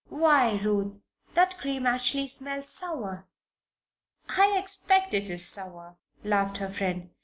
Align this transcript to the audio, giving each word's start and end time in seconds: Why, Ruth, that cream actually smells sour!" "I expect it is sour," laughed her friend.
Why, 0.09 0.57
Ruth, 0.59 0.99
that 1.35 1.59
cream 1.59 1.85
actually 1.85 2.25
smells 2.25 2.67
sour!" 2.67 3.27
"I 4.29 4.57
expect 4.57 5.13
it 5.13 5.29
is 5.29 5.47
sour," 5.47 5.95
laughed 6.23 6.57
her 6.57 6.73
friend. 6.73 7.11